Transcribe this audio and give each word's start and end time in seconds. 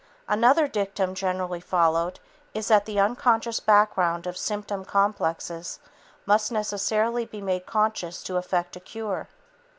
"Another 0.27 0.67
dictum 0.67 1.13
generally 1.13 1.59
followed 1.59 2.19
is 2.55 2.69
that 2.69 2.85
the 2.87 2.99
unconscious 2.99 3.59
background 3.59 4.25
of 4.25 4.35
symptom 4.35 4.83
complexes 4.83 5.77
must 6.25 6.51
necessarily 6.51 7.23
be 7.23 7.39
made 7.39 7.67
conscious 7.67 8.23
to 8.23 8.37
effect 8.37 8.75
a 8.75 8.79
cure. 8.79 9.27